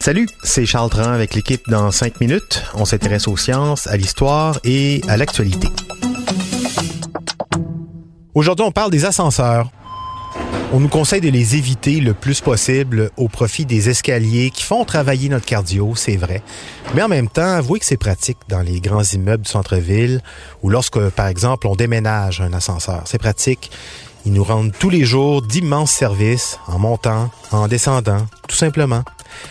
Salut, 0.00 0.28
c'est 0.44 0.66
Charles 0.66 0.88
Tran 0.88 1.10
avec 1.10 1.34
l'équipe 1.34 1.68
dans 1.68 1.90
5 1.90 2.20
minutes. 2.20 2.62
On 2.74 2.84
s'intéresse 2.84 3.26
aux 3.26 3.36
sciences, 3.36 3.88
à 3.88 3.96
l'histoire 3.96 4.60
et 4.62 5.00
à 5.08 5.16
l'actualité. 5.16 5.66
Aujourd'hui, 8.34 8.64
on 8.64 8.70
parle 8.70 8.92
des 8.92 9.04
ascenseurs. 9.04 9.68
On 10.72 10.78
nous 10.78 10.88
conseille 10.88 11.20
de 11.20 11.28
les 11.28 11.56
éviter 11.56 12.00
le 12.00 12.14
plus 12.14 12.40
possible 12.40 13.10
au 13.16 13.28
profit 13.28 13.64
des 13.64 13.88
escaliers 13.88 14.50
qui 14.50 14.62
font 14.62 14.84
travailler 14.84 15.28
notre 15.28 15.46
cardio, 15.46 15.94
c'est 15.96 16.16
vrai. 16.16 16.42
Mais 16.94 17.02
en 17.02 17.08
même 17.08 17.28
temps, 17.28 17.42
avouez 17.42 17.80
que 17.80 17.86
c'est 17.86 17.96
pratique 17.96 18.38
dans 18.48 18.60
les 18.60 18.80
grands 18.80 19.02
immeubles 19.02 19.42
du 19.42 19.50
centre-ville 19.50 20.20
ou 20.62 20.70
lorsque, 20.70 21.00
par 21.10 21.26
exemple, 21.26 21.66
on 21.66 21.74
déménage 21.74 22.40
un 22.40 22.52
ascenseur. 22.52 23.02
C'est 23.06 23.18
pratique. 23.18 23.72
Ils 24.26 24.32
nous 24.32 24.44
rendent 24.44 24.72
tous 24.78 24.88
les 24.88 25.04
jours 25.04 25.42
d'immenses 25.42 25.90
services 25.90 26.58
en 26.66 26.78
montant, 26.78 27.30
en 27.50 27.68
descendant, 27.68 28.26
tout 28.48 28.56
simplement. 28.56 29.02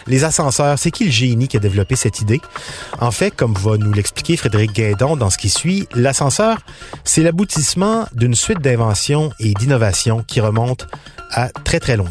Les 0.08 0.24
ascenseurs, 0.24 0.80
c'est 0.80 0.90
qui 0.90 1.06
le 1.06 1.12
génie 1.12 1.48
qui 1.48 1.58
a 1.58 1.60
développé 1.60 1.96
cette 1.96 2.22
idée? 2.22 2.42
En 3.00 3.12
fait, 3.12 3.32
comme 3.32 3.54
va 3.54 3.78
nous 3.78 3.94
l'expliquer 3.94 4.36
Frédéric 4.36 4.74
Guédon 4.74 5.16
dans 5.16 5.30
ce 5.30 5.38
qui 5.38 5.50
suit, 5.50 5.88
l'ascenseur, 5.94 6.58
c'est 7.04 7.22
l'aboutissement 7.22 8.08
d'une 8.14 8.34
suite 8.34 8.62
d'inventions 8.62 9.32
et 9.40 9.54
d'innovations 9.54 10.24
qui 10.24 10.42
remontent 10.42 10.86
à 11.32 11.50
très 11.50 11.80
très 11.80 11.98
loin. 11.98 12.10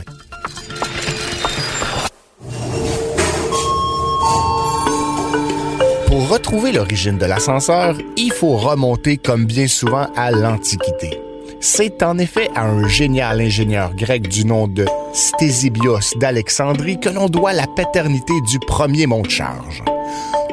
Pour 6.07 6.29
retrouver 6.29 6.73
l'origine 6.73 7.19
de 7.19 7.25
l'ascenseur, 7.25 7.97
il 8.17 8.33
faut 8.33 8.57
remonter 8.57 9.17
comme 9.17 9.47
bien 9.47 9.67
souvent 9.67 10.09
à 10.15 10.31
l'Antiquité. 10.31 11.19
C'est 11.65 12.03
en 12.03 12.19
effet 12.19 12.51
à 12.57 12.65
un 12.65 12.89
génial 12.89 13.41
ingénieur 13.41 13.95
grec 13.95 14.27
du 14.27 14.45
nom 14.45 14.67
de 14.67 14.85
Stésibios 15.13 16.17
d'Alexandrie 16.17 16.99
que 16.99 17.09
l'on 17.09 17.29
doit 17.29 17.53
la 17.53 17.69
paternité 17.69 18.33
du 18.51 18.59
premier 18.59 19.07
monte 19.07 19.31
charge. 19.31 19.85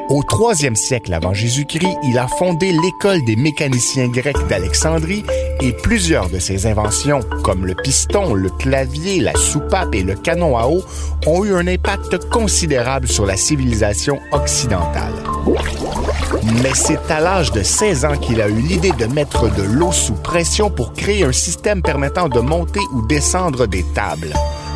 Au 0.08 0.22
troisième 0.22 0.76
siècle 0.76 1.12
avant 1.12 1.34
Jésus-Christ, 1.34 1.98
il 2.04 2.16
a 2.16 2.28
fondé 2.28 2.70
l'école 2.70 3.24
des 3.24 3.34
mécaniciens 3.34 4.06
grecs 4.06 4.46
d'Alexandrie 4.48 5.24
et 5.60 5.72
plusieurs 5.72 6.30
de 6.30 6.38
ses 6.38 6.66
inventions, 6.66 7.20
comme 7.42 7.66
le 7.66 7.74
piston, 7.74 8.32
le 8.32 8.50
clavier, 8.50 9.18
la 9.18 9.34
soupape 9.34 9.96
et 9.96 10.04
le 10.04 10.14
canon 10.14 10.56
à 10.56 10.68
eau, 10.68 10.84
ont 11.26 11.44
eu 11.44 11.54
un 11.54 11.66
impact 11.66 12.28
considérable 12.28 13.08
sur 13.08 13.26
la 13.26 13.36
civilisation 13.36 14.20
occidentale. 14.30 15.14
Mais 16.62 16.74
c'est 16.74 17.10
à 17.10 17.20
l'âge 17.20 17.52
de 17.52 17.62
16 17.62 18.04
ans 18.04 18.16
qu'il 18.16 18.40
a 18.40 18.48
eu 18.48 18.60
l'idée 18.60 18.92
de 18.92 19.06
mettre 19.06 19.52
de 19.54 19.62
l'eau 19.62 19.92
sous 19.92 20.14
pression 20.14 20.70
pour 20.70 20.92
créer 20.92 21.24
un 21.24 21.32
système 21.32 21.82
permettant 21.82 22.28
de 22.28 22.40
monter 22.40 22.80
ou 22.92 23.06
descendre 23.06 23.66
des 23.66 23.84
tables. 23.94 24.32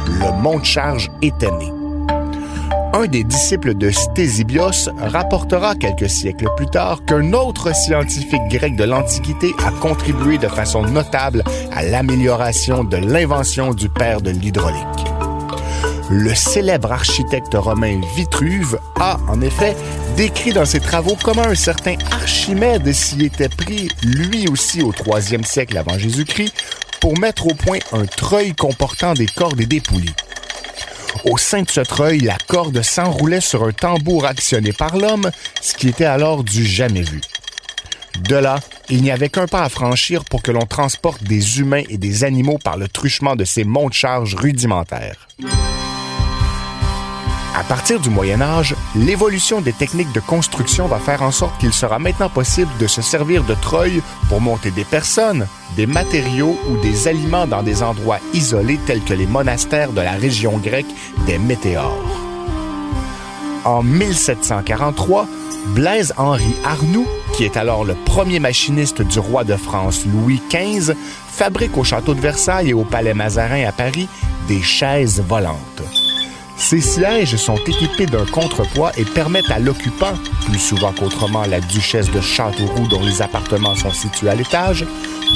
Le 0.07 0.33
monte-charge 0.43 1.11
était 1.23 1.51
né 1.51 1.73
un 2.95 3.07
des 3.07 3.25
disciples 3.25 3.75
de 3.75 3.91
Stésibios 3.91 4.89
rapportera 4.99 5.75
quelques 5.75 6.09
siècles 6.09 6.47
plus 6.57 6.69
tard 6.69 7.05
qu'un 7.05 7.33
autre 7.33 7.75
scientifique 7.75 8.47
grec 8.49 8.77
de 8.77 8.85
l'Antiquité 8.85 9.53
a 9.65 9.73
contribué 9.73 10.39
de 10.39 10.47
façon 10.47 10.83
notable 10.83 11.43
à 11.73 11.83
l'amélioration 11.83 12.85
de 12.85 12.97
l'invention 12.97 13.75
du 13.75 13.89
père 13.89 14.21
de 14.21 14.31
l'hydraulique. 14.31 15.14
Le 16.11 16.35
célèbre 16.35 16.93
architecte 16.93 17.55
romain 17.55 17.99
Vitruve 18.15 18.79
a, 19.01 19.19
en 19.27 19.41
effet, 19.41 19.75
décrit 20.17 20.53
dans 20.53 20.67
ses 20.67 20.81
travaux 20.81 21.17
comment 21.23 21.47
un 21.47 21.55
certain 21.55 21.97
Archimède 22.11 22.93
s'y 22.93 23.25
était 23.25 23.49
pris, 23.49 23.89
lui 24.03 24.47
aussi 24.49 24.83
au 24.83 24.93
troisième 24.93 25.45
siècle 25.45 25.79
avant 25.79 25.99
Jésus-Christ, 25.99 26.53
pour 27.01 27.19
mettre 27.19 27.47
au 27.47 27.55
point 27.55 27.79
un 27.93 28.05
treuil 28.05 28.55
comportant 28.55 29.15
des 29.15 29.27
cordes 29.27 29.61
et 29.61 29.67
des 29.67 29.81
poulies. 29.81 30.15
Au 31.25 31.39
sein 31.39 31.63
de 31.63 31.71
ce 31.71 31.81
treuil, 31.81 32.21
la 32.21 32.37
corde 32.49 32.83
s'enroulait 32.83 33.41
sur 33.41 33.65
un 33.65 33.73
tambour 33.73 34.27
actionné 34.27 34.73
par 34.73 34.99
l'homme, 34.99 35.31
ce 35.63 35.75
qui 35.75 35.89
était 35.89 36.05
alors 36.05 36.45
du 36.45 36.67
jamais 36.67 37.03
vu. 37.03 37.23
De 38.29 38.37
là, 38.37 38.61
il 38.91 39.03
n'y 39.03 39.11
avait 39.11 39.31
qu'un 39.31 39.47
pas 39.47 39.63
à 39.63 39.69
franchir 39.71 40.25
pour 40.25 40.43
que 40.43 40.51
l'on 40.51 40.67
transporte 40.67 41.25
des 41.25 41.61
humains 41.61 41.83
et 41.89 41.97
des 41.97 42.25
animaux 42.25 42.59
par 42.63 42.77
le 42.77 42.89
truchement 42.89 43.37
de 43.37 43.45
ces 43.45 43.65
montes-charges 43.65 44.35
rudimentaires. 44.35 45.29
À 47.57 47.63
partir 47.63 48.01
du 48.01 48.11
Moyen 48.11 48.41
Âge, 48.41 48.75
l'évolution 48.97 49.61
des 49.61 49.73
techniques 49.73 50.11
de 50.11 50.19
construction 50.19 50.89
va 50.89 50.99
faire 50.99 51.23
en 51.23 51.31
sorte 51.31 51.57
qu'il 51.61 51.73
sera 51.73 52.01
maintenant 52.01 52.29
possible 52.29 52.71
de 52.81 52.89
se 52.89 53.01
servir 53.01 53.45
de 53.45 53.55
treuil 53.55 54.03
pour 54.29 54.41
monter 54.41 54.73
des 54.73 54.85
personnes, 54.85 55.47
des 55.77 55.87
matériaux 55.87 56.59
ou 56.69 56.77
des 56.79 57.07
aliments 57.07 57.47
dans 57.47 57.63
des 57.63 57.85
endroits 57.85 58.19
isolés 58.33 58.81
tels 58.87 59.05
que 59.05 59.15
les 59.15 59.29
monastères 59.29 59.93
de 59.93 60.01
la 60.01 60.13
région 60.13 60.59
grecque 60.59 60.93
des 61.27 61.39
Météores. 61.39 62.21
En 63.65 63.85
1743, 63.85 65.29
Blaise-Henri 65.69 66.57
Arnoux, 66.65 67.07
qui 67.35 67.45
est 67.45 67.57
alors 67.57 67.85
le 67.85 67.95
premier 67.95 68.41
machiniste 68.41 69.01
du 69.01 69.21
roi 69.21 69.45
de 69.45 69.57
France 69.57 70.05
Louis 70.07 70.43
XV, 70.51 70.95
fabrique 71.29 71.79
au 71.79 71.85
château 71.85 72.15
de 72.15 72.21
Versailles 72.21 72.71
et 72.71 72.75
au 72.75 72.85
palais 72.85 73.15
Mazarin 73.15 73.65
à 73.65 73.73
Paris 73.73 74.09
des 74.49 74.61
chaises 74.61 75.23
volantes. 75.27 76.04
Ces 76.57 76.81
sièges 76.81 77.37
sont 77.37 77.59
équipés 77.67 78.07
d'un 78.07 78.25
contrepoids 78.27 78.93
et 78.97 79.05
permettent 79.05 79.51
à 79.51 79.59
l'occupant, 79.59 80.15
plus 80.47 80.59
souvent 80.59 80.93
qu'autrement 80.93 81.45
la 81.47 81.61
duchesse 81.61 82.11
de 82.11 82.21
Châteauroux 82.21 82.87
dont 82.89 83.03
les 83.03 83.23
appartements 83.23 83.75
sont 83.75 83.93
situés 83.93 84.31
à 84.31 84.35
l'étage, 84.35 84.87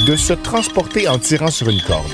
de 0.07 0.15
se 0.15 0.33
transporter 0.33 1.07
en 1.07 1.19
tirant 1.19 1.51
sur 1.51 1.69
une 1.69 1.81
corde. 1.81 2.11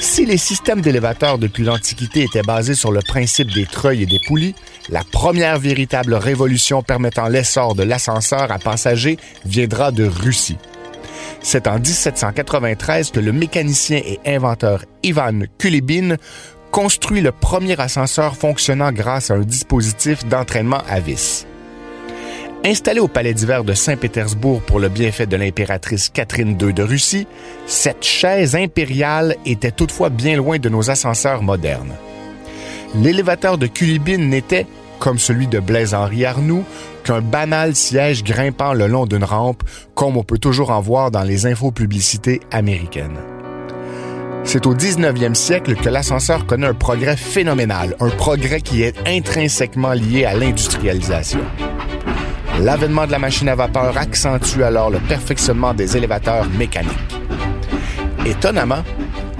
Si 0.00 0.24
les 0.24 0.38
systèmes 0.38 0.80
d'élévateurs 0.80 1.38
depuis 1.38 1.64
l'Antiquité 1.64 2.22
étaient 2.22 2.42
basés 2.42 2.74
sur 2.74 2.90
le 2.90 3.00
principe 3.06 3.52
des 3.52 3.66
treuils 3.66 4.02
et 4.02 4.06
des 4.06 4.20
poulies, 4.26 4.54
la 4.88 5.04
première 5.04 5.58
véritable 5.58 6.14
révolution 6.14 6.82
permettant 6.82 7.28
l'essor 7.28 7.74
de 7.74 7.82
l'ascenseur 7.82 8.50
à 8.50 8.58
passagers 8.58 9.18
viendra 9.44 9.92
de 9.92 10.04
Russie. 10.04 10.56
C'est 11.40 11.66
en 11.66 11.78
1793 11.78 13.10
que 13.10 13.20
le 13.20 13.32
mécanicien 13.32 14.00
et 14.04 14.18
inventeur 14.26 14.84
Ivan 15.02 15.42
Kulibin 15.58 16.16
construit 16.70 17.20
le 17.20 17.32
premier 17.32 17.80
ascenseur 17.80 18.36
fonctionnant 18.36 18.92
grâce 18.92 19.30
à 19.30 19.34
un 19.34 19.40
dispositif 19.40 20.26
d'entraînement 20.26 20.82
à 20.88 21.00
vis. 21.00 21.46
Installé 22.64 22.98
au 22.98 23.08
palais 23.08 23.34
d'hiver 23.34 23.62
de 23.62 23.72
Saint-Pétersbourg 23.72 24.62
pour 24.62 24.80
le 24.80 24.88
bienfait 24.88 25.26
de 25.26 25.36
l'impératrice 25.36 26.08
Catherine 26.08 26.58
II 26.60 26.72
de 26.72 26.82
Russie, 26.82 27.26
cette 27.66 28.04
chaise 28.04 28.56
impériale 28.56 29.36
était 29.46 29.70
toutefois 29.70 30.10
bien 30.10 30.36
loin 30.36 30.58
de 30.58 30.68
nos 30.68 30.90
ascenseurs 30.90 31.42
modernes. 31.42 31.94
L'élévateur 32.96 33.58
de 33.58 33.68
Kulibine 33.68 34.28
n'était, 34.28 34.66
comme 34.98 35.18
celui 35.18 35.46
de 35.46 35.60
Blaise-Henri 35.60 36.24
Arnoux, 36.24 36.64
qu'un 37.04 37.20
banal 37.20 37.76
siège 37.76 38.24
grimpant 38.24 38.72
le 38.72 38.88
long 38.88 39.06
d'une 39.06 39.24
rampe, 39.24 39.62
comme 39.94 40.16
on 40.16 40.24
peut 40.24 40.38
toujours 40.38 40.70
en 40.70 40.80
voir 40.80 41.10
dans 41.10 41.22
les 41.22 41.46
infopublicités 41.46 42.40
américaines. 42.50 43.18
C'est 44.44 44.66
au 44.66 44.74
19e 44.74 45.34
siècle 45.34 45.74
que 45.74 45.88
l'ascenseur 45.88 46.46
connaît 46.46 46.66
un 46.66 46.74
progrès 46.74 47.16
phénoménal, 47.16 47.94
un 48.00 48.08
progrès 48.08 48.60
qui 48.60 48.82
est 48.82 48.96
intrinsèquement 49.06 49.92
lié 49.92 50.24
à 50.24 50.34
l'industrialisation. 50.34 51.40
L'avènement 52.60 53.06
de 53.06 53.12
la 53.12 53.18
machine 53.18 53.48
à 53.48 53.54
vapeur 53.54 53.96
accentue 53.96 54.62
alors 54.62 54.90
le 54.90 54.98
perfectionnement 54.98 55.74
des 55.74 55.96
élévateurs 55.96 56.48
mécaniques. 56.58 56.92
Étonnamment, 58.26 58.82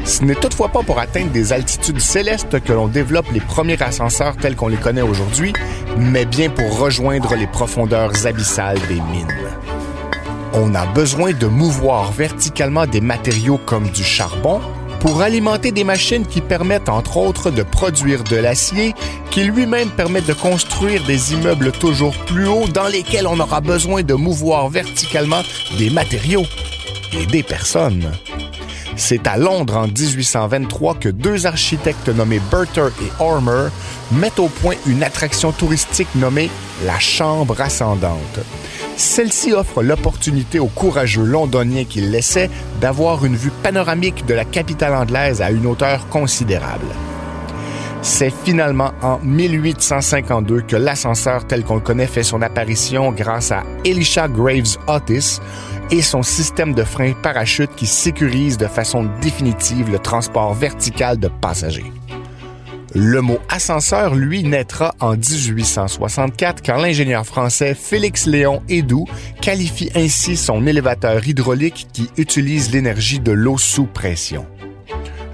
ce 0.05 0.25
n'est 0.25 0.35
toutefois 0.35 0.69
pas 0.69 0.83
pour 0.83 0.99
atteindre 0.99 1.33
des 1.33 1.53
altitudes 1.53 2.01
célestes 2.01 2.61
que 2.61 2.73
l'on 2.73 2.89
développe 2.89 3.31
les 3.33 3.41
premiers 3.41 3.83
ascenseurs 3.83 4.37
tels 4.37 4.57
qu'on 4.57 4.69
les 4.69 4.77
connaît 4.77 5.03
aujourd'hui, 5.03 5.53
mais 5.99 6.25
bien 6.25 6.49
pour 6.49 6.79
rejoindre 6.79 7.35
les 7.35 7.47
profondeurs 7.47 8.27
abyssales 8.27 8.81
des 8.89 8.95
mines. 8.95 9.27
On 10.55 10.75
a 10.75 10.87
besoin 10.87 11.33
de 11.33 11.47
mouvoir 11.47 12.11
verticalement 12.13 12.87
des 12.87 13.01
matériaux 13.01 13.61
comme 13.67 13.89
du 13.91 14.03
charbon, 14.03 14.61
pour 15.01 15.23
alimenter 15.23 15.73
des 15.73 15.85
machines 15.85 16.27
qui 16.27 16.41
permettent 16.41 16.89
entre 16.89 17.17
autres 17.17 17.51
de 17.51 17.63
produire 17.63 18.25
de 18.25 18.37
l'acier, 18.37 18.95
qui 19.31 19.45
lui-même 19.45 19.91
permet 19.91 20.21
de 20.21 20.33
construire 20.33 21.05
des 21.05 21.33
immeubles 21.33 21.73
toujours 21.73 22.15
plus 22.27 22.49
hauts 22.49 22.69
dans 22.69 22.89
lesquels 22.89 23.27
on 23.27 23.39
aura 23.39 23.61
besoin 23.61 24.03
de 24.03 24.15
mouvoir 24.15 24.69
verticalement 24.69 25.43
des 25.79 25.91
matériaux 25.91 26.47
et 27.13 27.27
des 27.27 27.43
personnes. 27.43 28.11
C'est 28.97 29.29
à 29.29 29.37
Londres 29.37 29.77
en 29.77 29.87
1823 29.87 30.97
que 30.97 31.09
deux 31.09 31.47
architectes 31.47 32.09
nommés 32.09 32.41
Burter 32.51 32.89
et 33.01 33.23
Ormer 33.23 33.69
mettent 34.13 34.39
au 34.39 34.49
point 34.49 34.75
une 34.87 35.03
attraction 35.03 35.53
touristique 35.53 36.15
nommée 36.15 36.51
la 36.85 36.99
Chambre 36.99 37.61
ascendante. 37.61 38.41
Celle-ci 38.97 39.53
offre 39.53 39.83
l'opportunité 39.83 40.59
aux 40.59 40.67
courageux 40.67 41.25
londoniens 41.25 41.85
qui 41.85 42.01
laissaient 42.01 42.51
d'avoir 42.81 43.25
une 43.25 43.37
vue 43.37 43.53
panoramique 43.63 44.27
de 44.27 44.35
la 44.35 44.45
capitale 44.45 44.95
anglaise 44.95 45.41
à 45.43 45.51
une 45.51 45.67
hauteur 45.67 46.09
considérable. 46.09 46.87
C'est 48.03 48.33
finalement 48.45 48.93
en 49.03 49.19
1852 49.23 50.63
que 50.63 50.77
l'ascenseur 50.77 51.47
tel 51.47 51.65
qu'on 51.65 51.75
le 51.77 51.81
connaît 51.81 52.07
fait 52.07 52.23
son 52.23 52.43
apparition 52.43 53.13
grâce 53.13 53.51
à 53.51 53.65
Elisha 53.85 54.29
Graves 54.29 54.79
Otis 54.87 55.41
et 55.91 56.03
son 56.03 56.23
système 56.23 56.75
de 56.75 56.85
frein 56.85 57.13
parachute 57.13 57.75
qui 57.75 57.87
sécurise 57.87 58.57
de 58.57 58.67
façon 58.67 59.09
définitive 59.21 59.91
le 59.91 59.99
transport 59.99 60.55
vertical 60.55 61.19
de 61.19 61.29
passagers. 61.29 61.93
Le 62.95 63.21
mot 63.21 63.39
ascenseur, 63.51 64.15
lui, 64.15 64.43
naîtra 64.45 64.95
en 65.01 65.13
1864 65.13 66.63
quand 66.65 66.77
l'ingénieur 66.77 67.27
français 67.27 67.75
Félix 67.75 68.27
Léon 68.27 68.63
Hédoux 68.69 69.07
qualifie 69.43 69.91
ainsi 69.95 70.37
son 70.37 70.67
élévateur 70.67 71.27
hydraulique 71.27 71.87
qui 71.93 72.09
utilise 72.17 72.73
l'énergie 72.73 73.21
de 73.21 73.33
l'eau 73.33 73.59
sous 73.59 73.85
pression. 73.85 74.47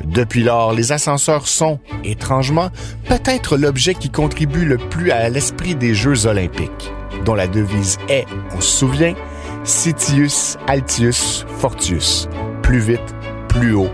Depuis 0.04 0.42
lors, 0.42 0.72
les 0.72 0.92
ascenseurs 0.92 1.46
sont, 1.46 1.78
étrangement, 2.04 2.70
peut-être 3.08 3.56
l'objet 3.56 3.94
qui 3.94 4.10
contribue 4.10 4.64
le 4.64 4.76
plus 4.76 5.12
à 5.12 5.28
l'esprit 5.28 5.74
des 5.74 5.94
Jeux 5.94 6.26
olympiques, 6.26 6.92
dont 7.24 7.34
la 7.34 7.46
devise 7.46 7.98
est, 8.08 8.26
on 8.54 8.60
se 8.60 8.78
souvient, 8.78 9.14
Citius 9.62 10.58
Altius 10.66 11.46
Fortius, 11.58 12.28
plus 12.62 12.80
vite, 12.80 13.14
plus 13.48 13.74
haut, 13.74 13.90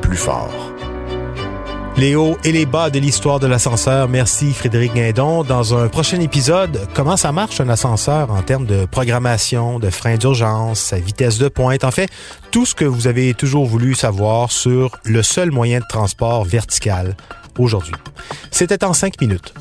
plus 0.00 0.16
fort. 0.16 0.73
Les 1.96 2.16
hauts 2.16 2.36
et 2.42 2.50
les 2.50 2.66
bas 2.66 2.90
de 2.90 2.98
l'histoire 2.98 3.38
de 3.38 3.46
l'ascenseur. 3.46 4.08
Merci 4.08 4.52
Frédéric 4.52 4.94
Guindon. 4.94 5.44
Dans 5.44 5.78
un 5.78 5.88
prochain 5.88 6.20
épisode, 6.20 6.88
comment 6.92 7.16
ça 7.16 7.30
marche 7.30 7.60
un 7.60 7.68
ascenseur 7.68 8.32
en 8.32 8.42
termes 8.42 8.66
de 8.66 8.84
programmation, 8.84 9.78
de 9.78 9.90
frein 9.90 10.16
d'urgence, 10.16 10.80
sa 10.80 10.98
vitesse 10.98 11.38
de 11.38 11.48
pointe, 11.48 11.84
en 11.84 11.92
fait, 11.92 12.10
tout 12.50 12.66
ce 12.66 12.74
que 12.74 12.84
vous 12.84 13.06
avez 13.06 13.32
toujours 13.34 13.66
voulu 13.66 13.94
savoir 13.94 14.50
sur 14.50 14.98
le 15.04 15.22
seul 15.22 15.52
moyen 15.52 15.78
de 15.78 15.86
transport 15.88 16.44
vertical 16.44 17.16
aujourd'hui. 17.58 17.94
C'était 18.50 18.84
en 18.84 18.92
cinq 18.92 19.20
minutes. 19.20 19.54